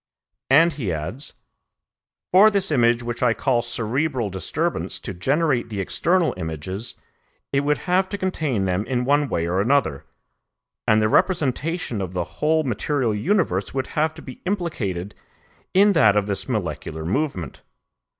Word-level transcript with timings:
And 0.49 0.73
he 0.73 0.91
adds, 0.91 1.33
"For 2.31 2.49
this 2.49 2.71
image 2.71 3.03
which 3.03 3.21
I 3.21 3.35
call 3.35 3.61
cerebral 3.61 4.31
disturbance 4.31 4.97
to 4.99 5.13
generate 5.13 5.69
the 5.69 5.79
external 5.79 6.33
images, 6.37 6.95
it 7.53 7.59
would 7.59 7.77
have 7.85 8.09
to 8.09 8.17
contain 8.17 8.65
them 8.65 8.83
in 8.87 9.05
one 9.05 9.29
way 9.29 9.45
or 9.45 9.61
another, 9.61 10.03
and 10.87 11.03
the 11.03 11.07
representation 11.07 12.01
of 12.01 12.13
the 12.13 12.23
whole 12.41 12.63
material 12.63 13.13
universe 13.13 13.75
would 13.75 13.87
have 13.93 14.15
to 14.15 14.23
be 14.23 14.41
implicated 14.43 15.13
in 15.71 15.91
that 15.93 16.15
of 16.15 16.25
this 16.25 16.49
molecular 16.49 17.05
movement. 17.05 17.61